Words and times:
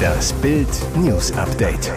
Das 0.00 0.32
Bild 0.34 0.68
News 0.96 1.32
Update. 1.32 1.92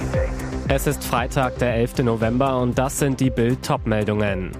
Es 0.67 0.87
ist 0.87 1.03
Freitag, 1.03 1.57
der 1.59 1.75
11. 1.75 1.99
November 1.99 2.59
und 2.59 2.77
das 2.77 2.99
sind 2.99 3.19
die 3.19 3.29
Bild 3.29 3.63
Topmeldungen. 3.63 4.51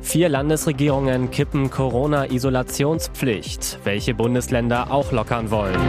Vier 0.00 0.28
Landesregierungen 0.28 1.30
kippen 1.30 1.70
Corona-Isolationspflicht, 1.70 3.80
welche 3.84 4.14
Bundesländer 4.14 4.90
auch 4.90 5.12
lockern 5.12 5.50
wollen. 5.50 5.80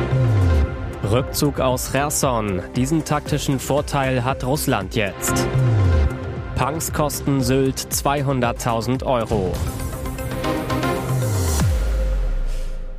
Rückzug 1.04 1.60
aus 1.60 1.92
Cherson. 1.92 2.62
Diesen 2.76 3.06
taktischen 3.06 3.60
Vorteil 3.60 4.24
hat 4.24 4.44
Russland 4.44 4.96
jetzt. 4.96 5.48
Punks 6.56 6.92
kosten 6.92 7.42
Sylt 7.42 7.78
200.000 7.78 9.06
Euro. 9.06 9.54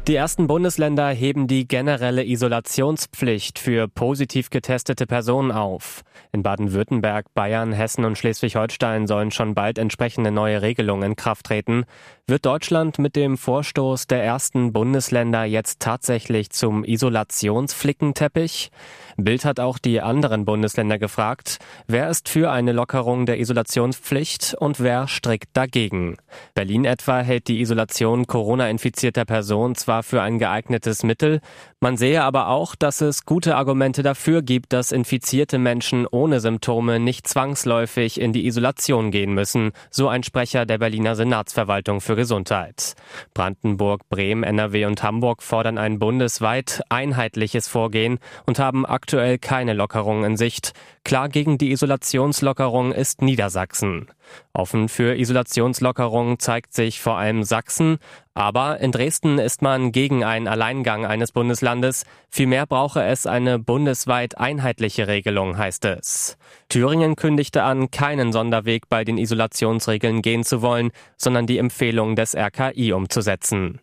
Die 0.08 0.14
ersten 0.14 0.46
Bundesländer 0.46 1.10
heben 1.10 1.48
die 1.48 1.68
generelle 1.68 2.24
Isolationspflicht 2.24 3.58
für 3.58 3.88
positiv 3.88 4.48
getestete 4.48 5.06
Personen 5.06 5.52
auf. 5.52 6.00
In 6.32 6.42
Baden-Württemberg, 6.42 7.26
Bayern, 7.34 7.74
Hessen 7.74 8.06
und 8.06 8.16
Schleswig-Holstein 8.16 9.06
sollen 9.06 9.32
schon 9.32 9.54
bald 9.54 9.76
entsprechende 9.76 10.30
neue 10.30 10.62
Regelungen 10.62 11.10
in 11.10 11.16
Kraft 11.16 11.44
treten. 11.44 11.84
Wird 12.30 12.44
Deutschland 12.44 12.98
mit 12.98 13.16
dem 13.16 13.38
Vorstoß 13.38 14.06
der 14.06 14.22
ersten 14.22 14.74
Bundesländer 14.74 15.44
jetzt 15.44 15.80
tatsächlich 15.80 16.50
zum 16.50 16.84
Isolationsflickenteppich? 16.84 18.70
Bild 19.16 19.46
hat 19.46 19.58
auch 19.60 19.78
die 19.78 20.02
anderen 20.02 20.44
Bundesländer 20.44 20.98
gefragt, 20.98 21.56
wer 21.86 22.10
ist 22.10 22.28
für 22.28 22.50
eine 22.50 22.72
Lockerung 22.72 23.24
der 23.24 23.40
Isolationspflicht 23.40 24.54
und 24.60 24.78
wer 24.78 25.08
strikt 25.08 25.48
dagegen. 25.54 26.18
Berlin 26.52 26.84
etwa 26.84 27.20
hält 27.20 27.48
die 27.48 27.62
Isolation 27.62 28.26
Corona-infizierter 28.26 29.24
Personen 29.24 29.74
zwar 29.74 30.02
für 30.02 30.20
ein 30.20 30.38
geeignetes 30.38 31.04
Mittel, 31.04 31.40
man 31.80 31.96
sehe 31.96 32.24
aber 32.24 32.48
auch, 32.48 32.74
dass 32.74 33.00
es 33.00 33.24
gute 33.24 33.56
Argumente 33.56 34.02
dafür 34.02 34.42
gibt, 34.42 34.72
dass 34.72 34.92
infizierte 34.92 35.58
Menschen 35.58 36.06
ohne 36.08 36.40
Symptome 36.40 36.98
nicht 36.98 37.26
zwangsläufig 37.26 38.20
in 38.20 38.32
die 38.32 38.46
Isolation 38.46 39.12
gehen 39.12 39.32
müssen, 39.32 39.70
so 39.90 40.08
ein 40.08 40.24
Sprecher 40.24 40.66
der 40.66 40.78
Berliner 40.78 41.14
Senatsverwaltung 41.14 42.00
für 42.00 42.17
Gesundheit. 42.18 42.94
Brandenburg, 43.32 44.08
Bremen, 44.08 44.42
NRW 44.42 44.86
und 44.86 45.04
Hamburg 45.04 45.40
fordern 45.42 45.78
ein 45.78 46.00
bundesweit 46.00 46.82
einheitliches 46.88 47.68
Vorgehen 47.68 48.18
und 48.44 48.58
haben 48.58 48.84
aktuell 48.84 49.38
keine 49.38 49.72
Lockerung 49.72 50.24
in 50.24 50.36
Sicht. 50.36 50.72
Klar 51.04 51.28
gegen 51.28 51.56
die 51.56 51.70
Isolationslockerung 51.70 52.90
ist 52.90 53.22
Niedersachsen. 53.22 54.08
Offen 54.52 54.88
für 54.88 55.16
Isolationslockerung 55.16 56.38
zeigt 56.38 56.74
sich 56.74 57.00
vor 57.00 57.18
allem 57.18 57.42
Sachsen, 57.44 57.98
aber 58.34 58.80
in 58.80 58.92
Dresden 58.92 59.38
ist 59.38 59.62
man 59.62 59.90
gegen 59.90 60.24
einen 60.24 60.46
Alleingang 60.46 61.04
eines 61.04 61.32
Bundeslandes. 61.32 62.04
Vielmehr 62.30 62.66
brauche 62.66 63.02
es 63.02 63.26
eine 63.26 63.58
bundesweit 63.58 64.38
einheitliche 64.38 65.08
Regelung, 65.08 65.58
heißt 65.58 65.84
es. 65.86 66.36
Thüringen 66.68 67.16
kündigte 67.16 67.62
an, 67.62 67.90
keinen 67.90 68.32
Sonderweg 68.32 68.88
bei 68.88 69.04
den 69.04 69.18
Isolationsregeln 69.18 70.22
gehen 70.22 70.44
zu 70.44 70.62
wollen, 70.62 70.90
sondern 71.16 71.46
die 71.46 71.58
Empfehlung 71.58 72.14
des 72.14 72.36
RKI 72.36 72.92
umzusetzen. 72.92 73.80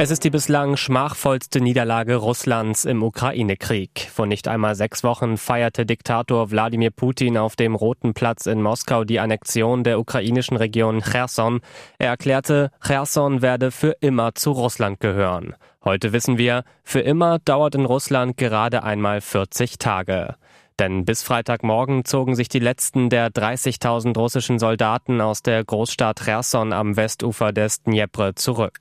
Es 0.00 0.12
ist 0.12 0.22
die 0.22 0.30
bislang 0.30 0.76
schmachvollste 0.76 1.60
Niederlage 1.60 2.14
Russlands 2.14 2.84
im 2.84 3.02
Ukraine-Krieg. 3.02 4.08
Vor 4.12 4.26
nicht 4.26 4.46
einmal 4.46 4.76
sechs 4.76 5.02
Wochen 5.02 5.36
feierte 5.36 5.86
Diktator 5.86 6.52
Wladimir 6.52 6.92
Putin 6.92 7.36
auf 7.36 7.56
dem 7.56 7.74
Roten 7.74 8.14
Platz 8.14 8.46
in 8.46 8.62
Moskau 8.62 9.02
die 9.02 9.18
Annexion 9.18 9.82
der 9.82 9.98
ukrainischen 9.98 10.56
Region 10.56 11.02
Cherson. 11.02 11.62
Er 11.98 12.10
erklärte, 12.10 12.70
Cherson 12.80 13.42
werde 13.42 13.72
für 13.72 13.96
immer 14.00 14.36
zu 14.36 14.52
Russland 14.52 15.00
gehören. 15.00 15.56
Heute 15.84 16.12
wissen 16.12 16.38
wir, 16.38 16.62
für 16.84 17.00
immer 17.00 17.40
dauert 17.40 17.74
in 17.74 17.84
Russland 17.84 18.36
gerade 18.36 18.84
einmal 18.84 19.20
40 19.20 19.78
Tage. 19.78 20.36
Denn 20.78 21.04
bis 21.04 21.24
Freitagmorgen 21.24 22.04
zogen 22.04 22.36
sich 22.36 22.48
die 22.48 22.60
letzten 22.60 23.10
der 23.10 23.30
30.000 23.30 24.16
russischen 24.16 24.60
Soldaten 24.60 25.20
aus 25.20 25.42
der 25.42 25.64
Großstadt 25.64 26.20
Cherson 26.24 26.72
am 26.72 26.96
Westufer 26.96 27.52
des 27.52 27.82
Dnjepr 27.82 28.36
zurück. 28.36 28.78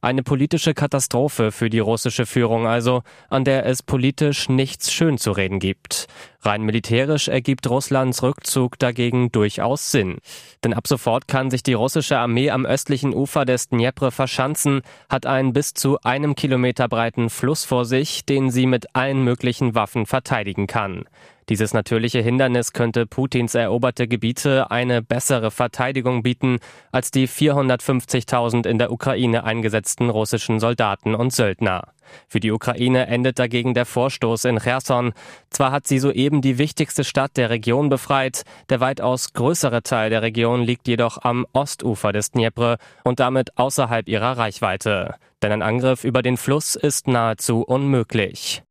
Eine 0.00 0.22
politische 0.22 0.72
Katastrophe 0.72 1.50
für 1.50 1.68
die 1.68 1.80
russische 1.80 2.26
Führung 2.26 2.68
also, 2.68 3.02
an 3.28 3.44
der 3.44 3.66
es 3.66 3.82
politisch 3.82 4.48
nichts 4.48 4.92
schön 4.92 5.18
zu 5.18 5.32
reden 5.32 5.58
gibt. 5.58 6.06
Rein 6.44 6.62
militärisch 6.62 7.28
ergibt 7.28 7.68
Russlands 7.70 8.22
Rückzug 8.22 8.78
dagegen 8.78 9.30
durchaus 9.30 9.92
Sinn. 9.92 10.18
Denn 10.64 10.74
ab 10.74 10.88
sofort 10.88 11.28
kann 11.28 11.50
sich 11.50 11.62
die 11.62 11.72
russische 11.72 12.18
Armee 12.18 12.50
am 12.50 12.66
östlichen 12.66 13.14
Ufer 13.14 13.44
des 13.44 13.68
Dnjepr 13.68 14.10
verschanzen, 14.10 14.82
hat 15.08 15.26
einen 15.26 15.52
bis 15.52 15.74
zu 15.74 16.00
einem 16.02 16.34
Kilometer 16.34 16.88
breiten 16.88 17.30
Fluss 17.30 17.64
vor 17.64 17.84
sich, 17.84 18.24
den 18.26 18.50
sie 18.50 18.66
mit 18.66 18.94
allen 18.94 19.22
möglichen 19.22 19.76
Waffen 19.76 20.06
verteidigen 20.06 20.66
kann. 20.66 21.04
Dieses 21.48 21.74
natürliche 21.74 22.20
Hindernis 22.20 22.72
könnte 22.72 23.06
Putins 23.06 23.54
eroberte 23.54 24.06
Gebiete 24.06 24.70
eine 24.70 25.02
bessere 25.02 25.50
Verteidigung 25.50 26.22
bieten 26.22 26.58
als 26.92 27.10
die 27.10 27.28
450.000 27.28 28.66
in 28.66 28.78
der 28.78 28.92
Ukraine 28.92 29.44
eingesetzten 29.44 30.08
russischen 30.10 30.60
Soldaten 30.60 31.14
und 31.14 31.32
Söldner. 31.32 31.92
Für 32.28 32.40
die 32.40 32.52
Ukraine 32.52 33.06
endet 33.06 33.38
dagegen 33.38 33.74
der 33.74 33.86
Vorstoß 33.86 34.44
in 34.44 34.58
Cherson. 34.58 35.12
Zwar 35.50 35.72
hat 35.72 35.86
sie 35.86 35.98
soeben 35.98 36.42
die 36.42 36.58
wichtigste 36.58 37.04
Stadt 37.04 37.36
der 37.36 37.50
Region 37.50 37.88
befreit, 37.88 38.42
der 38.68 38.80
weitaus 38.80 39.32
größere 39.32 39.82
Teil 39.82 40.10
der 40.10 40.22
Region 40.22 40.62
liegt 40.62 40.88
jedoch 40.88 41.18
am 41.22 41.46
Ostufer 41.52 42.12
des 42.12 42.30
Dnjepr 42.32 42.76
und 43.04 43.20
damit 43.20 43.56
außerhalb 43.58 44.08
ihrer 44.08 44.36
Reichweite. 44.36 45.14
Denn 45.42 45.52
ein 45.52 45.62
Angriff 45.62 46.04
über 46.04 46.22
den 46.22 46.36
Fluss 46.36 46.76
ist 46.76 47.08
nahezu 47.08 47.62
unmöglich. 47.62 48.62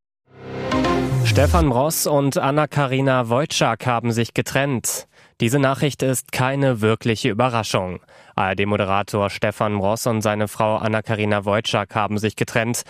Stefan 1.32 1.72
Ross 1.72 2.08
und 2.08 2.38
Anna-Karina 2.38 3.30
Wojcik 3.30 3.88
haben 3.88 4.12
sich 4.12 4.34
getrennt. 4.34 5.08
Diese 5.40 5.60
Nachricht 5.60 6.04
ist 6.04 6.34
keine 6.34 6.82
wirkliche 6.82 7.30
Überraschung. 7.30 8.02
ARD-Moderator 8.36 9.30
Stefan 9.30 9.78
Ross 9.78 10.08
und 10.08 10.22
seine 10.22 10.50
Frau 10.50 10.76
Anna-Karina 10.76 11.46
Wojcik 11.46 11.96
haben 11.96 12.18
sich 12.18 12.36
getrennt. 12.36 12.82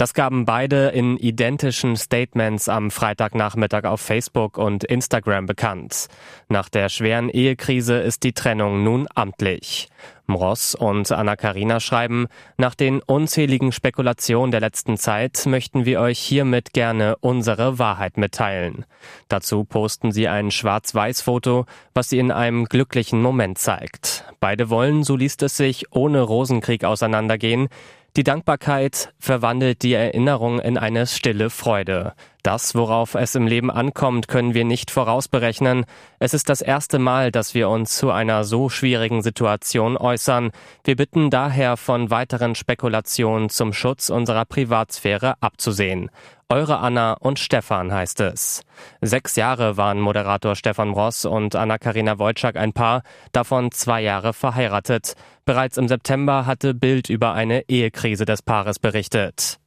Das 0.00 0.14
gaben 0.14 0.46
beide 0.46 0.88
in 0.88 1.18
identischen 1.18 1.94
Statements 1.94 2.70
am 2.70 2.90
Freitagnachmittag 2.90 3.84
auf 3.84 4.00
Facebook 4.00 4.56
und 4.56 4.82
Instagram 4.82 5.44
bekannt. 5.44 6.06
Nach 6.48 6.70
der 6.70 6.88
schweren 6.88 7.28
Ehekrise 7.28 7.98
ist 7.98 8.22
die 8.22 8.32
Trennung 8.32 8.82
nun 8.82 9.06
amtlich. 9.14 9.90
Ross 10.34 10.74
und 10.74 11.12
Anna-Karina 11.12 11.80
schreiben, 11.80 12.28
nach 12.56 12.74
den 12.74 13.02
unzähligen 13.02 13.72
Spekulationen 13.72 14.52
der 14.52 14.60
letzten 14.60 14.96
Zeit 14.96 15.44
möchten 15.44 15.84
wir 15.84 16.00
euch 16.00 16.18
hiermit 16.18 16.72
gerne 16.72 17.16
unsere 17.20 17.78
Wahrheit 17.78 18.16
mitteilen. 18.16 18.86
Dazu 19.28 19.64
posten 19.64 20.12
sie 20.12 20.28
ein 20.28 20.50
Schwarz-Weiß-Foto, 20.50 21.66
was 21.92 22.08
sie 22.08 22.20
in 22.20 22.30
einem 22.30 22.66
glücklichen 22.66 23.20
Moment 23.20 23.58
zeigt. 23.58 24.24
Beide 24.40 24.70
wollen, 24.70 25.02
so 25.02 25.16
liest 25.16 25.42
es 25.42 25.56
sich, 25.56 25.86
ohne 25.90 26.22
Rosenkrieg 26.22 26.84
auseinandergehen. 26.84 27.68
Die 28.16 28.24
Dankbarkeit 28.24 29.12
verwandelt 29.20 29.82
die 29.82 29.92
Erinnerung 29.92 30.58
in 30.58 30.76
eine 30.76 31.06
stille 31.06 31.48
Freude. 31.48 32.14
Das, 32.42 32.74
worauf 32.74 33.14
es 33.14 33.34
im 33.34 33.46
Leben 33.46 33.70
ankommt, 33.70 34.28
können 34.28 34.54
wir 34.54 34.64
nicht 34.64 34.90
vorausberechnen. 34.90 35.84
Es 36.18 36.32
ist 36.32 36.48
das 36.48 36.62
erste 36.62 36.98
Mal, 36.98 37.30
dass 37.30 37.54
wir 37.54 37.68
uns 37.68 37.96
zu 37.96 38.10
einer 38.10 38.44
so 38.44 38.68
schwierigen 38.68 39.22
Situation 39.22 39.96
äußern. 39.96 40.50
Wir 40.84 40.96
bitten 40.96 41.30
daher 41.30 41.76
von 41.76 42.10
weiteren 42.10 42.54
Spekulationen 42.54 43.50
zum 43.50 43.72
Schutz 43.72 44.08
unserer 44.08 44.46
Privatsphäre 44.46 45.34
abzusehen. 45.40 46.10
Eure 46.48 46.78
Anna 46.78 47.12
und 47.12 47.38
Stefan 47.38 47.92
heißt 47.92 48.20
es. 48.20 48.62
Sechs 49.00 49.36
Jahre 49.36 49.76
waren 49.76 50.00
Moderator 50.00 50.56
Stefan 50.56 50.90
Ross 50.90 51.24
und 51.24 51.54
Anna-Karina 51.54 52.18
Wojcik 52.18 52.56
ein 52.56 52.72
Paar, 52.72 53.02
davon 53.30 53.70
zwei 53.70 54.02
Jahre 54.02 54.32
verheiratet. 54.32 55.14
Bereits 55.44 55.76
im 55.76 55.86
September 55.86 56.46
hatte 56.46 56.74
Bild 56.74 57.08
über 57.08 57.34
eine 57.34 57.68
Ehekrise 57.68 58.24
des 58.24 58.42
Paares 58.42 58.80
berichtet. 58.80 59.60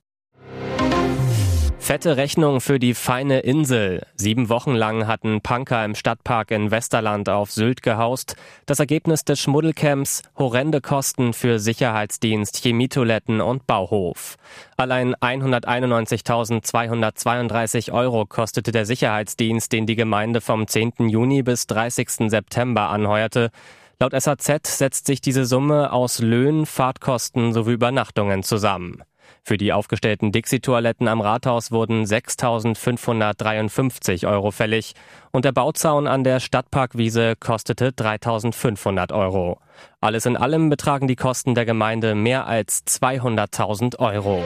Fette 1.83 2.15
Rechnung 2.15 2.61
für 2.61 2.79
die 2.79 2.93
feine 2.93 3.41
Insel. 3.41 4.05
Sieben 4.15 4.47
Wochen 4.47 4.73
lang 4.73 5.05
hatten 5.05 5.41
Punker 5.41 5.83
im 5.83 5.95
Stadtpark 5.95 6.51
in 6.51 6.71
Westerland 6.71 7.27
auf 7.27 7.51
Sylt 7.51 7.83
gehaust. 7.83 8.37
Das 8.65 8.79
Ergebnis 8.79 9.25
des 9.25 9.41
Schmuddelcamps 9.41 10.21
horrende 10.37 10.79
Kosten 10.79 11.33
für 11.33 11.59
Sicherheitsdienst, 11.59 12.63
Chemietoiletten 12.63 13.41
und 13.41 13.67
Bauhof. 13.67 14.37
Allein 14.77 15.13
191.232 15.15 17.91
Euro 17.91 18.25
kostete 18.27 18.71
der 18.71 18.85
Sicherheitsdienst, 18.85 19.73
den 19.73 19.85
die 19.85 19.97
Gemeinde 19.97 20.39
vom 20.39 20.65
10. 20.65 21.09
Juni 21.09 21.43
bis 21.43 21.67
30. 21.67 22.29
September 22.29 22.91
anheuerte. 22.91 23.51
Laut 23.99 24.13
SAZ 24.13 24.67
setzt 24.67 25.05
sich 25.05 25.19
diese 25.19 25.45
Summe 25.45 25.91
aus 25.91 26.19
Löhnen, 26.19 26.65
Fahrtkosten 26.65 27.51
sowie 27.51 27.73
Übernachtungen 27.73 28.41
zusammen. 28.41 29.03
Für 29.45 29.57
die 29.57 29.73
aufgestellten 29.73 30.31
Dixie-Toiletten 30.31 31.09
am 31.09 31.19
Rathaus 31.19 31.69
wurden 31.69 32.05
6.553 32.05 34.25
Euro 34.25 34.51
fällig 34.51 34.93
und 35.31 35.43
der 35.43 35.51
Bauzaun 35.51 36.07
an 36.07 36.23
der 36.23 36.39
Stadtparkwiese 36.39 37.33
kostete 37.37 37.89
3.500 37.89 39.13
Euro. 39.13 39.59
Alles 39.99 40.25
in 40.25 40.37
allem 40.37 40.69
betragen 40.69 41.09
die 41.09 41.17
Kosten 41.17 41.55
der 41.55 41.65
Gemeinde 41.65 42.15
mehr 42.15 42.47
als 42.47 42.85
200.000 42.87 43.99
Euro. 43.99 44.45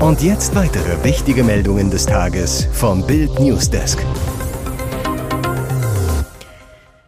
Und 0.00 0.22
jetzt 0.22 0.54
weitere 0.54 1.04
wichtige 1.04 1.44
Meldungen 1.44 1.90
des 1.90 2.06
Tages 2.06 2.70
vom 2.72 3.06
Bild 3.06 3.38
Newsdesk. 3.38 4.02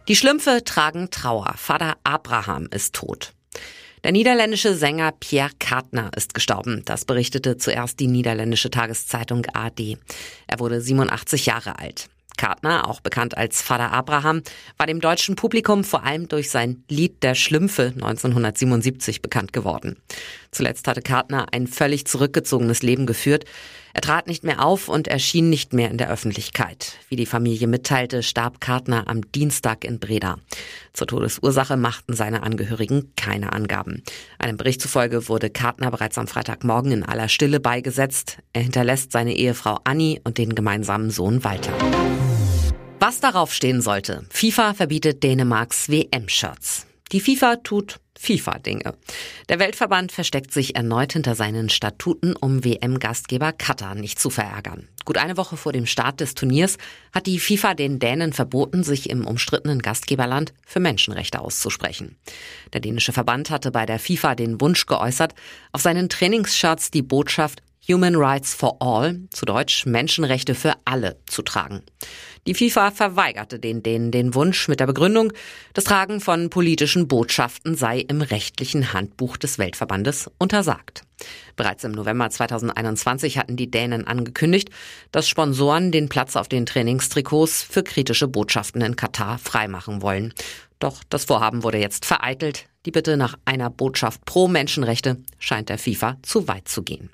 Die 0.07 0.15
Schlümpfe 0.15 0.63
tragen 0.63 1.09
Trauer. 1.09 1.55
Vater 1.55 1.95
Abraham 2.03 2.67
ist 2.69 2.93
tot. 2.93 3.33
Der 4.03 4.11
niederländische 4.11 4.73
Sänger 4.73 5.11
Pierre 5.11 5.51
Kartner 5.59 6.09
ist 6.15 6.33
gestorben. 6.33 6.81
Das 6.85 7.05
berichtete 7.05 7.57
zuerst 7.57 7.99
die 7.99 8.07
niederländische 8.07 8.71
Tageszeitung 8.71 9.45
AD. 9.53 9.97
Er 10.47 10.59
wurde 10.59 10.81
87 10.81 11.45
Jahre 11.45 11.77
alt. 11.77 12.09
Kartner, 12.37 12.87
auch 12.87 13.01
bekannt 13.01 13.37
als 13.37 13.61
Vater 13.61 13.91
Abraham, 13.91 14.41
war 14.77 14.87
dem 14.87 15.01
deutschen 15.01 15.35
Publikum 15.35 15.83
vor 15.83 16.03
allem 16.03 16.27
durch 16.27 16.49
sein 16.49 16.83
Lied 16.89 17.23
der 17.23 17.35
Schlümpfe 17.35 17.93
1977 17.95 19.21
bekannt 19.21 19.53
geworden. 19.53 19.97
Zuletzt 20.51 20.87
hatte 20.87 21.01
Kartner 21.01 21.47
ein 21.51 21.67
völlig 21.67 22.05
zurückgezogenes 22.05 22.81
Leben 22.81 23.05
geführt. 23.05 23.45
Er 23.93 24.01
trat 24.01 24.27
nicht 24.27 24.43
mehr 24.43 24.63
auf 24.63 24.87
und 24.87 25.07
erschien 25.07 25.49
nicht 25.49 25.73
mehr 25.73 25.91
in 25.91 25.97
der 25.97 26.09
Öffentlichkeit. 26.09 26.97
Wie 27.09 27.15
die 27.15 27.25
Familie 27.25 27.67
mitteilte, 27.67 28.23
starb 28.23 28.61
Kartner 28.61 29.07
am 29.07 29.29
Dienstag 29.31 29.83
in 29.83 29.99
Breda. 29.99 30.37
Zur 30.93 31.07
Todesursache 31.07 31.77
machten 31.77 32.13
seine 32.13 32.43
Angehörigen 32.43 33.11
keine 33.15 33.53
Angaben. 33.53 34.03
Einem 34.39 34.57
Bericht 34.57 34.81
zufolge 34.81 35.27
wurde 35.27 35.49
Kartner 35.49 35.91
bereits 35.91 36.17
am 36.17 36.27
Freitagmorgen 36.27 36.91
in 36.91 37.03
aller 37.03 37.29
Stille 37.29 37.59
beigesetzt. 37.59 38.37
Er 38.53 38.61
hinterlässt 38.61 39.11
seine 39.11 39.35
Ehefrau 39.35 39.79
Annie 39.83 40.21
und 40.23 40.37
den 40.37 40.55
gemeinsamen 40.55 41.11
Sohn 41.11 41.43
Walter. 41.43 41.73
Was 43.03 43.19
darauf 43.19 43.51
stehen 43.51 43.81
sollte. 43.81 44.27
FIFA 44.29 44.75
verbietet 44.75 45.23
Dänemarks 45.23 45.89
WM-Shirts. 45.89 46.85
Die 47.11 47.19
FIFA 47.19 47.55
tut 47.55 47.99
FIFA-Dinge. 48.19 48.93
Der 49.49 49.57
Weltverband 49.57 50.11
versteckt 50.11 50.53
sich 50.53 50.75
erneut 50.75 51.13
hinter 51.13 51.33
seinen 51.33 51.69
Statuten, 51.69 52.35
um 52.35 52.63
WM-Gastgeber 52.63 53.53
Katar 53.53 53.95
nicht 53.95 54.19
zu 54.19 54.29
verärgern. 54.29 54.87
Gut 55.03 55.17
eine 55.17 55.35
Woche 55.35 55.57
vor 55.57 55.73
dem 55.73 55.87
Start 55.87 56.19
des 56.19 56.35
Turniers 56.35 56.77
hat 57.11 57.25
die 57.25 57.39
FIFA 57.39 57.73
den 57.73 57.97
Dänen 57.97 58.33
verboten, 58.33 58.83
sich 58.83 59.09
im 59.09 59.25
umstrittenen 59.25 59.79
Gastgeberland 59.79 60.53
für 60.63 60.79
Menschenrechte 60.79 61.41
auszusprechen. 61.41 62.17
Der 62.71 62.81
dänische 62.81 63.13
Verband 63.13 63.49
hatte 63.49 63.71
bei 63.71 63.87
der 63.87 63.97
FIFA 63.97 64.35
den 64.35 64.61
Wunsch 64.61 64.85
geäußert, 64.85 65.33
auf 65.71 65.81
seinen 65.81 66.07
Trainingsshirts 66.07 66.91
die 66.91 67.01
Botschaft 67.01 67.63
Human 67.87 68.15
Rights 68.15 68.53
for 68.53 68.77
All, 68.79 69.21
zu 69.31 69.45
Deutsch 69.45 69.87
Menschenrechte 69.87 70.53
für 70.53 70.73
alle, 70.85 71.17
zu 71.25 71.41
tragen. 71.41 71.81
Die 72.45 72.53
FIFA 72.53 72.91
verweigerte 72.91 73.59
den 73.59 73.81
Dänen 73.81 74.11
den 74.11 74.35
Wunsch 74.35 74.67
mit 74.67 74.79
der 74.79 74.85
Begründung, 74.85 75.33
das 75.73 75.85
Tragen 75.85 76.21
von 76.21 76.51
politischen 76.51 77.07
Botschaften 77.07 77.75
sei 77.75 77.99
im 77.99 78.21
rechtlichen 78.21 78.93
Handbuch 78.93 79.35
des 79.35 79.57
Weltverbandes 79.57 80.29
untersagt. 80.37 81.03
Bereits 81.55 81.83
im 81.83 81.91
November 81.91 82.29
2021 82.29 83.39
hatten 83.39 83.57
die 83.57 83.71
Dänen 83.71 84.05
angekündigt, 84.05 84.69
dass 85.11 85.27
Sponsoren 85.27 85.91
den 85.91 86.07
Platz 86.07 86.35
auf 86.35 86.47
den 86.47 86.67
Trainingstrikots 86.67 87.63
für 87.63 87.83
kritische 87.83 88.27
Botschaften 88.27 88.81
in 88.81 88.95
Katar 88.95 89.39
freimachen 89.39 90.01
wollen. 90.01 90.33
Doch 90.81 91.03
das 91.09 91.25
Vorhaben 91.25 91.63
wurde 91.63 91.77
jetzt 91.77 92.05
vereitelt. 92.05 92.65
Die 92.87 92.91
Bitte 92.91 93.15
nach 93.15 93.37
einer 93.45 93.69
Botschaft 93.69 94.25
pro 94.25 94.47
Menschenrechte 94.47 95.17
scheint 95.37 95.69
der 95.69 95.77
FIFA 95.77 96.17
zu 96.23 96.47
weit 96.47 96.67
zu 96.67 96.81
gehen. 96.81 97.11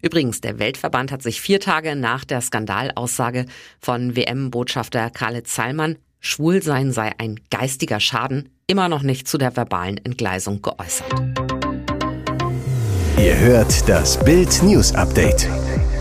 Übrigens, 0.00 0.40
der 0.40 0.58
Weltverband 0.58 1.12
hat 1.12 1.22
sich 1.22 1.40
vier 1.40 1.60
Tage 1.60 1.94
nach 1.94 2.24
der 2.24 2.40
Skandalaussage 2.40 3.44
von 3.78 4.16
WM-Botschafter 4.16 5.10
Khaled 5.10 5.46
Salman, 5.46 5.98
Schwulsein 6.20 6.90
sei 6.90 7.12
ein 7.18 7.38
geistiger 7.50 8.00
Schaden, 8.00 8.48
immer 8.66 8.88
noch 8.88 9.02
nicht 9.02 9.28
zu 9.28 9.36
der 9.36 9.54
verbalen 9.54 9.98
Entgleisung 9.98 10.62
geäußert. 10.62 11.12
Ihr 13.18 13.38
hört 13.38 13.88
das 13.88 14.24
Bild 14.24 14.62
News 14.62 14.94
Update 14.94 15.46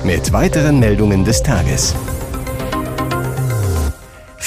mit 0.06 0.32
weiteren 0.32 0.80
Meldungen 0.80 1.26
des 1.26 1.44
Tages. 1.44 1.94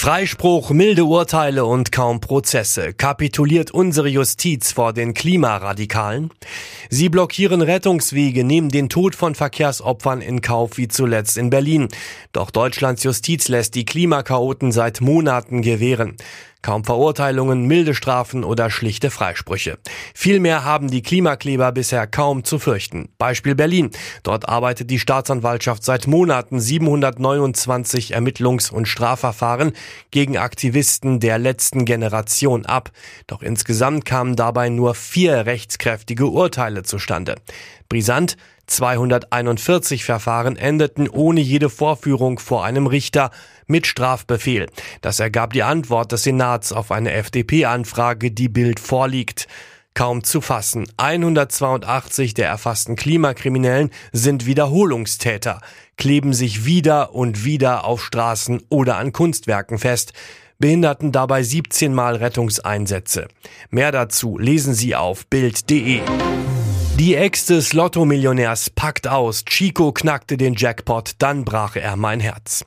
Freispruch, 0.05 0.69
milde 0.69 1.07
Urteile 1.07 1.65
und 1.65 1.91
kaum 1.91 2.21
Prozesse. 2.21 2.93
Kapituliert 2.93 3.71
unsere 3.71 4.07
Justiz 4.07 4.71
vor 4.71 4.93
den 4.93 5.15
Klimaradikalen? 5.15 6.31
Sie 6.91 7.09
blockieren 7.09 7.63
Rettungswege, 7.63 8.45
nehmen 8.45 8.69
den 8.69 8.91
Tod 8.91 9.15
von 9.15 9.35
Verkehrsopfern 9.35 10.21
in 10.21 10.43
Kauf, 10.43 10.77
wie 10.77 10.89
zuletzt 10.89 11.39
in 11.39 11.49
Berlin. 11.49 11.89
Doch 12.33 12.51
Deutschlands 12.51 13.03
Justiz 13.03 13.49
lässt 13.49 13.77
die 13.77 13.87
Klimakaoten 13.87 14.73
seit 14.73 15.01
Monaten 15.01 15.63
gewähren. 15.63 16.19
Kaum 16.65 16.83
Verurteilungen, 16.83 17.67
milde 17.67 17.95
Strafen 17.95 18.43
oder 18.43 18.71
schlichte 18.71 19.11
Freisprüche. 19.11 19.77
Vielmehr 20.15 20.65
haben 20.65 20.91
die 20.91 21.03
Klimakleber 21.03 21.73
bisher 21.73 22.07
kaum 22.07 22.43
zu 22.43 22.59
fürchten. 22.59 23.11
Beispiel 23.19 23.55
Berlin. 23.55 23.91
Dort 24.23 24.49
arbeitet 24.49 24.89
die 24.89 24.99
Staatsanwaltschaft 24.99 25.85
seit 25.85 26.07
Monaten 26.07 26.59
729 26.59 28.17
Ermittlungs- 28.17 28.73
und 28.73 28.89
Strafverfahren 28.89 29.75
gegen 30.11 30.39
Aktivisten 30.39 31.21
der 31.21 31.39
letzten 31.39 31.85
Generation 31.85 32.65
ab. 32.65 32.93
Doch 33.27 33.43
insgesamt 33.43 34.07
kamen 34.07 34.35
dabei 34.35 34.71
nur 34.71 34.95
vier 34.95 35.45
rechtskräftige 35.45 36.29
Urteile 36.29 36.83
zustande. 36.83 37.35
Brisant, 37.91 38.39
241 38.67 40.05
Verfahren 40.05 40.57
endeten 40.57 41.09
ohne 41.09 41.41
jede 41.41 41.71
Vorführung 41.71 42.39
vor 42.39 42.65
einem 42.65 42.87
Richter 42.87 43.31
mit 43.67 43.87
Strafbefehl. 43.87 44.67
Das 45.01 45.21
ergab 45.21 45.53
die 45.53 45.63
Antwort 45.63 46.13
des 46.13 46.25
Senats 46.25 46.73
auf 46.73 46.91
eine 46.91 47.13
FDP-Anfrage, 47.13 48.31
die 48.31 48.49
Bild 48.49 48.81
vorliegt. 48.81 49.47
Kaum 49.95 50.25
zu 50.25 50.41
fassen. 50.41 50.89
182 50.97 52.35
der 52.35 52.49
erfassten 52.49 52.97
Klimakriminellen 52.97 53.91
sind 54.13 54.45
Wiederholungstäter, 54.45 55.61
kleben 55.97 56.33
sich 56.33 56.65
wieder 56.65 57.15
und 57.15 57.45
wieder 57.45 57.85
auf 57.85 58.05
Straßen 58.05 58.63
oder 58.71 58.97
an 58.97 59.13
Kunstwerken 59.13 59.79
fest 59.79 60.13
behinderten 60.59 61.13
dabei 61.13 61.43
17 61.43 61.93
Mal 61.93 62.17
Rettungseinsätze. 62.17 63.29
Mehr 63.71 63.93
dazu 63.93 64.39
lesen 64.39 64.75
Sie 64.75 64.95
auf 64.95 65.27
Bild.de. 65.27 66.01
Die 66.97 67.17
Ex 67.17 67.47
des 67.47 67.73
Lotto-Millionärs 67.73 68.71
packt 68.71 69.09
aus. 69.09 69.45
Chico 69.45 69.91
knackte 69.91 70.37
den 70.37 70.55
Jackpot, 70.55 71.17
dann 71.19 71.45
brach 71.45 71.75
er 71.75 71.97
mein 71.97 72.21
Herz. 72.21 72.65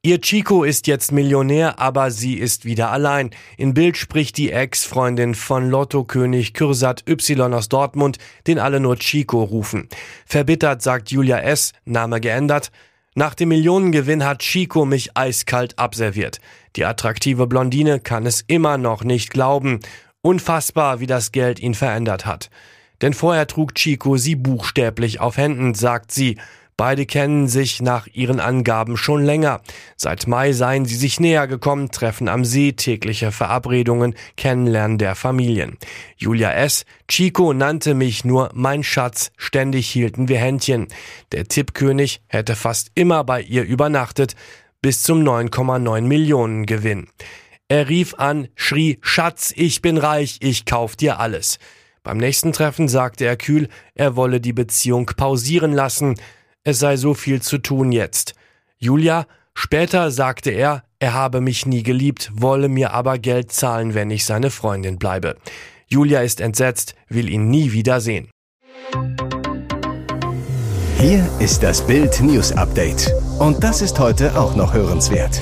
Ihr 0.00 0.20
Chico 0.20 0.62
ist 0.62 0.86
jetzt 0.86 1.10
Millionär, 1.10 1.80
aber 1.80 2.12
sie 2.12 2.34
ist 2.34 2.64
wieder 2.64 2.92
allein. 2.92 3.30
In 3.56 3.74
Bild 3.74 3.96
spricht 3.96 4.36
die 4.36 4.52
Ex-Freundin 4.52 5.34
von 5.34 5.70
Lottokönig 5.70 6.54
Kürsat 6.54 7.02
Y 7.08 7.52
aus 7.52 7.68
Dortmund, 7.68 8.18
den 8.46 8.60
alle 8.60 8.78
nur 8.78 8.96
Chico 8.96 9.42
rufen. 9.42 9.88
Verbittert 10.24 10.80
sagt 10.80 11.10
Julia 11.10 11.40
S., 11.40 11.72
Name 11.84 12.20
geändert, 12.20 12.70
nach 13.16 13.34
dem 13.34 13.48
Millionengewinn 13.48 14.24
hat 14.24 14.40
Chico 14.40 14.84
mich 14.84 15.16
eiskalt 15.16 15.78
abserviert. 15.78 16.40
Die 16.76 16.84
attraktive 16.84 17.46
Blondine 17.46 17.98
kann 17.98 18.26
es 18.26 18.42
immer 18.46 18.76
noch 18.76 19.04
nicht 19.04 19.30
glauben. 19.30 19.80
Unfassbar, 20.20 21.00
wie 21.00 21.06
das 21.06 21.32
Geld 21.32 21.60
ihn 21.60 21.74
verändert 21.74 22.26
hat. 22.26 22.50
Denn 23.04 23.12
vorher 23.12 23.46
trug 23.46 23.74
Chico 23.74 24.16
sie 24.16 24.34
buchstäblich 24.34 25.20
auf 25.20 25.36
Händen, 25.36 25.74
sagt 25.74 26.10
sie. 26.10 26.38
Beide 26.78 27.04
kennen 27.04 27.48
sich 27.48 27.82
nach 27.82 28.06
ihren 28.06 28.40
Angaben 28.40 28.96
schon 28.96 29.22
länger. 29.22 29.60
Seit 29.94 30.26
Mai 30.26 30.52
seien 30.52 30.86
sie 30.86 30.94
sich 30.94 31.20
näher 31.20 31.46
gekommen, 31.46 31.90
treffen 31.90 32.28
am 32.28 32.46
See, 32.46 32.72
tägliche 32.72 33.30
Verabredungen, 33.30 34.14
Kennenlernen 34.38 34.96
der 34.96 35.16
Familien. 35.16 35.76
Julia 36.16 36.54
S. 36.54 36.86
Chico 37.06 37.52
nannte 37.52 37.92
mich 37.92 38.24
nur 38.24 38.48
mein 38.54 38.82
Schatz, 38.82 39.32
ständig 39.36 39.86
hielten 39.90 40.28
wir 40.28 40.38
Händchen. 40.38 40.88
Der 41.32 41.44
Tippkönig 41.44 42.22
hätte 42.28 42.56
fast 42.56 42.90
immer 42.94 43.22
bei 43.22 43.42
ihr 43.42 43.64
übernachtet, 43.64 44.34
bis 44.80 45.02
zum 45.02 45.22
9,9 45.22 46.00
Millionen 46.00 46.64
Gewinn. 46.64 47.08
Er 47.68 47.90
rief 47.90 48.14
an, 48.14 48.48
schrie, 48.54 48.98
Schatz, 49.02 49.52
ich 49.54 49.82
bin 49.82 49.98
reich, 49.98 50.38
ich 50.40 50.64
kauf 50.64 50.96
dir 50.96 51.20
alles. 51.20 51.58
Beim 52.04 52.18
nächsten 52.18 52.52
Treffen 52.52 52.86
sagte 52.86 53.24
er 53.24 53.36
kühl, 53.36 53.68
er 53.94 54.14
wolle 54.14 54.38
die 54.38 54.52
Beziehung 54.52 55.06
pausieren 55.16 55.72
lassen, 55.72 56.16
es 56.62 56.78
sei 56.78 56.98
so 56.98 57.14
viel 57.14 57.40
zu 57.40 57.56
tun 57.56 57.92
jetzt. 57.92 58.34
Julia, 58.76 59.26
später 59.54 60.10
sagte 60.10 60.50
er, 60.50 60.84
er 60.98 61.14
habe 61.14 61.40
mich 61.40 61.64
nie 61.64 61.82
geliebt, 61.82 62.30
wolle 62.34 62.68
mir 62.68 62.92
aber 62.92 63.18
Geld 63.18 63.52
zahlen, 63.52 63.94
wenn 63.94 64.10
ich 64.10 64.26
seine 64.26 64.50
Freundin 64.50 64.98
bleibe. 64.98 65.36
Julia 65.86 66.20
ist 66.20 66.42
entsetzt, 66.42 66.94
will 67.08 67.30
ihn 67.30 67.48
nie 67.48 67.72
wiedersehen. 67.72 68.28
Hier 70.98 71.26
ist 71.38 71.62
das 71.62 71.86
Bild 71.86 72.20
News 72.20 72.52
Update. 72.52 73.10
Und 73.38 73.64
das 73.64 73.80
ist 73.80 73.98
heute 73.98 74.38
auch 74.38 74.54
noch 74.56 74.74
hörenswert. 74.74 75.40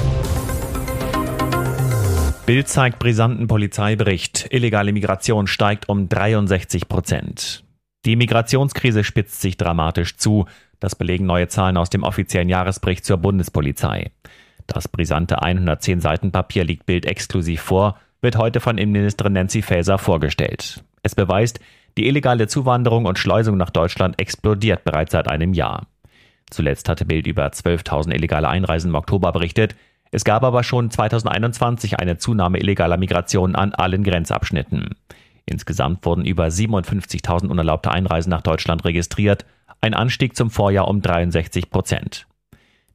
Bild 2.45 2.67
zeigt 2.67 2.99
brisanten 2.99 3.47
Polizeibericht. 3.47 4.49
Illegale 4.51 4.93
Migration 4.93 5.47
steigt 5.47 5.89
um 5.89 6.09
63 6.09 6.89
Prozent. 6.89 7.63
Die 8.05 8.17
Migrationskrise 8.17 9.05
spitzt 9.05 9.41
sich 9.41 9.57
dramatisch 9.57 10.17
zu. 10.17 10.47
Das 10.81 10.97
belegen 10.97 11.25
neue 11.25 11.47
Zahlen 11.47 11.77
aus 11.77 11.89
dem 11.89 12.03
offiziellen 12.03 12.49
Jahresbericht 12.49 13.05
zur 13.05 13.19
Bundespolizei. 13.19 14.11
Das 14.67 14.89
brisante 14.89 15.41
110 15.41 16.01
Seiten 16.01 16.33
Papier 16.33 16.65
liegt 16.65 16.85
Bild 16.85 17.07
exklusiv 17.07 17.61
vor, 17.61 17.97
wird 18.21 18.37
heute 18.37 18.59
von 18.59 18.77
Innenministerin 18.77 19.35
Nancy 19.35 19.63
Faeser 19.63 19.99
vorgestellt. 19.99 20.83
Es 21.05 21.15
beweist, 21.15 21.61
die 21.97 22.09
illegale 22.09 22.49
Zuwanderung 22.49 23.05
und 23.05 23.21
Schleusung 23.21 23.57
nach 23.57 23.71
Deutschland 23.71 24.21
explodiert 24.21 24.83
bereits 24.83 25.13
seit 25.13 25.29
einem 25.29 25.53
Jahr. 25.55 25.87
Zuletzt 26.51 26.89
hatte 26.89 27.05
Bild 27.05 27.29
über 27.29 27.47
12.000 27.47 28.13
illegale 28.13 28.49
Einreisen 28.49 28.91
im 28.91 28.97
Oktober 28.97 29.31
berichtet. 29.31 29.77
Es 30.15 30.25
gab 30.25 30.45
aber 30.45 30.63
schon 30.63 30.91
2021 30.91 31.99
eine 31.99 32.19
Zunahme 32.19 32.59
illegaler 32.59 32.99
Migration 32.99 33.57
an 33.57 33.73
allen 33.73 34.05
Grenzabschnitten. 34.05 34.91
Insgesamt 35.47 36.05
wurden 36.05 36.27
über 36.27 36.47
57.000 36.47 37.49
unerlaubte 37.49 37.91
Einreisen 37.91 38.29
nach 38.29 38.43
Deutschland 38.43 38.85
registriert, 38.85 39.47
ein 39.81 39.95
Anstieg 39.95 40.37
zum 40.37 40.51
Vorjahr 40.51 40.87
um 40.87 41.01
63 41.01 41.71
Prozent. 41.71 42.27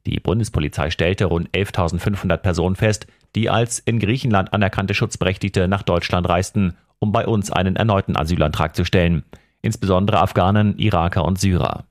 Die 0.06 0.20
Bundespolizei 0.20 0.92
stellte 0.92 1.26
rund 1.26 1.50
11.500 1.50 2.38
Personen 2.38 2.76
fest, 2.76 3.08
die 3.36 3.50
als 3.50 3.80
in 3.80 4.00
Griechenland 4.00 4.54
anerkannte 4.54 4.94
Schutzberechtigte 4.94 5.68
nach 5.68 5.82
Deutschland 5.82 6.30
reisten, 6.30 6.78
um 7.00 7.12
bei 7.12 7.26
uns 7.26 7.52
einen 7.52 7.76
erneuten 7.76 8.16
Asylantrag 8.16 8.76
zu 8.76 8.86
stellen, 8.86 9.24
insbesondere 9.64 10.22
Afghanen, 10.22 10.78
Iraker 10.78 11.26
und 11.26 11.40
Syrer. 11.40 11.86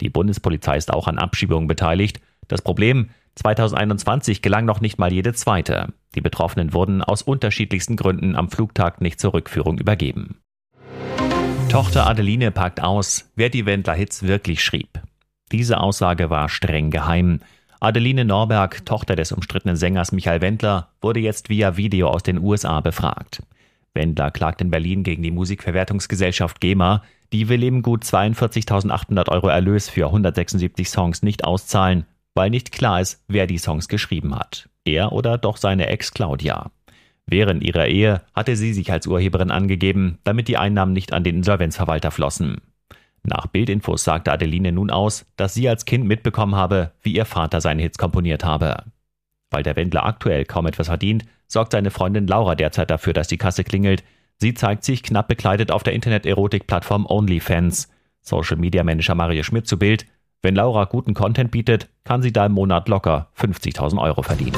Die 0.00 0.10
Bundespolizei 0.10 0.76
ist 0.76 0.92
auch 0.92 1.06
an 1.06 1.18
Abschiebungen 1.18 1.68
beteiligt. 1.68 2.20
Das 2.48 2.62
Problem, 2.62 3.10
2021 3.36 4.42
gelang 4.42 4.64
noch 4.64 4.80
nicht 4.80 4.98
mal 4.98 5.12
jede 5.12 5.34
zweite. 5.34 5.92
Die 6.14 6.20
Betroffenen 6.20 6.72
wurden 6.72 7.02
aus 7.02 7.22
unterschiedlichsten 7.22 7.96
Gründen 7.96 8.34
am 8.34 8.50
Flugtag 8.50 9.00
nicht 9.00 9.20
zur 9.20 9.34
Rückführung 9.34 9.78
übergeben. 9.78 10.40
Tochter 11.68 12.06
Adeline 12.06 12.50
packt 12.50 12.82
aus, 12.82 13.30
wer 13.36 13.50
die 13.50 13.66
Wendler-Hits 13.66 14.22
wirklich 14.22 14.64
schrieb. 14.64 15.00
Diese 15.52 15.78
Aussage 15.78 16.30
war 16.30 16.48
streng 16.48 16.90
geheim. 16.90 17.40
Adeline 17.80 18.24
Norberg, 18.24 18.86
Tochter 18.86 19.14
des 19.14 19.32
umstrittenen 19.32 19.76
Sängers 19.76 20.10
Michael 20.12 20.40
Wendler, 20.40 20.88
wurde 21.02 21.20
jetzt 21.20 21.50
via 21.50 21.76
Video 21.76 22.08
aus 22.08 22.22
den 22.22 22.38
USA 22.38 22.80
befragt. 22.80 23.42
Wendler 23.92 24.30
klagt 24.30 24.60
in 24.60 24.70
Berlin 24.70 25.02
gegen 25.02 25.22
die 25.22 25.30
Musikverwertungsgesellschaft 25.30 26.60
GEMA. 26.60 27.02
Die 27.32 27.48
will 27.48 27.62
ihm 27.62 27.82
gut 27.82 28.04
42.800 28.04 29.28
Euro 29.28 29.48
Erlös 29.48 29.90
für 29.90 30.06
176 30.06 30.88
Songs 30.88 31.22
nicht 31.22 31.44
auszahlen, 31.44 32.06
weil 32.36 32.50
nicht 32.50 32.70
klar 32.70 33.00
ist, 33.00 33.24
wer 33.26 33.46
die 33.46 33.58
Songs 33.58 33.88
geschrieben 33.88 34.36
hat. 34.36 34.68
Er 34.84 35.12
oder 35.12 35.38
doch 35.38 35.56
seine 35.56 35.88
Ex 35.88 36.12
Claudia. 36.12 36.70
Während 37.26 37.64
ihrer 37.64 37.88
Ehe 37.88 38.22
hatte 38.34 38.54
sie 38.54 38.72
sich 38.72 38.92
als 38.92 39.06
Urheberin 39.06 39.50
angegeben, 39.50 40.18
damit 40.22 40.46
die 40.46 40.58
Einnahmen 40.58 40.92
nicht 40.92 41.12
an 41.12 41.24
den 41.24 41.36
Insolvenzverwalter 41.36 42.12
flossen. 42.12 42.60
Nach 43.24 43.46
Bildinfos 43.48 44.04
sagte 44.04 44.30
Adeline 44.30 44.70
nun 44.70 44.90
aus, 44.90 45.26
dass 45.36 45.54
sie 45.54 45.68
als 45.68 45.86
Kind 45.86 46.06
mitbekommen 46.06 46.54
habe, 46.54 46.92
wie 47.02 47.16
ihr 47.16 47.24
Vater 47.24 47.60
seine 47.60 47.82
Hits 47.82 47.98
komponiert 47.98 48.44
habe. 48.44 48.84
Weil 49.50 49.64
der 49.64 49.74
Wendler 49.74 50.04
aktuell 50.04 50.44
kaum 50.44 50.66
etwas 50.66 50.86
verdient, 50.86 51.24
sorgt 51.48 51.72
seine 51.72 51.90
Freundin 51.90 52.28
Laura 52.28 52.54
derzeit 52.54 52.90
dafür, 52.90 53.14
dass 53.14 53.28
die 53.28 53.38
Kasse 53.38 53.64
klingelt. 53.64 54.04
Sie 54.36 54.54
zeigt 54.54 54.84
sich 54.84 55.02
knapp 55.02 55.26
bekleidet 55.26 55.72
auf 55.72 55.82
der 55.82 55.94
Internet-Erotik-Plattform 55.94 57.06
OnlyFans. 57.06 57.88
Social 58.20 58.56
Media 58.56 58.84
Manager 58.84 59.14
Mario 59.14 59.42
Schmidt 59.42 59.66
zu 59.66 59.78
Bild. 59.78 60.06
Wenn 60.42 60.54
Laura 60.54 60.84
guten 60.84 61.14
Content 61.14 61.50
bietet, 61.50 61.88
kann 62.04 62.22
sie 62.22 62.32
da 62.32 62.46
im 62.46 62.52
Monat 62.52 62.88
locker 62.88 63.28
50.000 63.38 64.00
Euro 64.00 64.22
verdienen. 64.22 64.56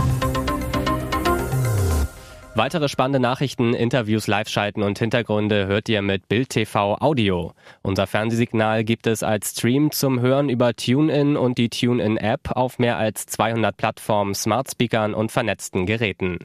Weitere 2.58 2.88
spannende 2.88 3.20
Nachrichten, 3.20 3.72
Interviews, 3.72 4.26
Live-Schalten 4.26 4.82
und 4.82 4.98
Hintergründe 4.98 5.68
hört 5.68 5.88
ihr 5.88 6.02
mit 6.02 6.28
Bild 6.28 6.48
TV 6.48 6.96
Audio. 6.98 7.52
Unser 7.82 8.08
Fernsehsignal 8.08 8.82
gibt 8.82 9.06
es 9.06 9.22
als 9.22 9.52
Stream 9.52 9.92
zum 9.92 10.20
Hören 10.20 10.48
über 10.48 10.74
TuneIn 10.74 11.36
und 11.36 11.56
die 11.56 11.68
TuneIn-App 11.68 12.56
auf 12.56 12.80
mehr 12.80 12.98
als 12.98 13.26
200 13.26 13.76
Plattformen, 13.76 14.34
Smart 14.34 14.72
Speakern 14.72 15.14
und 15.14 15.30
vernetzten 15.30 15.86
Geräten. 15.86 16.36